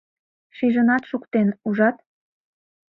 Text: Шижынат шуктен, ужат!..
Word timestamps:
Шижынат 0.55 1.03
шуктен, 1.09 1.47
ужат!.. 1.67 1.97